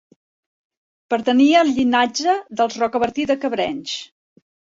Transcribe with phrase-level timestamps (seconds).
[1.13, 3.95] Pertanyia al llinatge dels Rocabertí de Cabrenys.